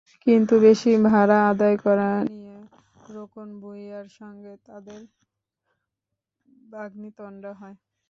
কিন্তু 0.27 0.53
বেশি 0.65 0.91
ভাড়া 1.07 1.37
আদায় 1.51 1.77
করা 1.83 2.09
নিয়ে 2.25 2.55
রোকন 3.09 3.47
ভূঁইয়ার 3.61 4.07
সঙ্গে 4.19 4.53
তাঁদের 4.65 5.01
বাগ্বিতন্ডা 6.69 7.51
হয়। 7.53 7.77